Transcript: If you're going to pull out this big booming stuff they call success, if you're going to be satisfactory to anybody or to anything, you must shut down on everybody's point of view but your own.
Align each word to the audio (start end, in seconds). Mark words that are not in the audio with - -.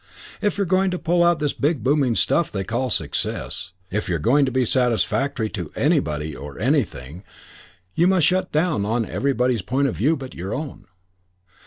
If 0.41 0.57
you're 0.57 0.65
going 0.65 0.89
to 0.89 0.97
pull 0.97 1.23
out 1.23 1.37
this 1.37 1.53
big 1.53 1.83
booming 1.83 2.15
stuff 2.15 2.49
they 2.51 2.63
call 2.63 2.89
success, 2.89 3.73
if 3.91 4.09
you're 4.09 4.17
going 4.17 4.45
to 4.45 4.51
be 4.51 4.65
satisfactory 4.65 5.47
to 5.51 5.69
anybody 5.75 6.35
or 6.35 6.55
to 6.55 6.59
anything, 6.59 7.23
you 7.93 8.07
must 8.07 8.25
shut 8.25 8.51
down 8.51 8.83
on 8.83 9.05
everybody's 9.05 9.61
point 9.61 9.87
of 9.87 9.95
view 9.97 10.17
but 10.17 10.33
your 10.33 10.55
own. 10.55 10.85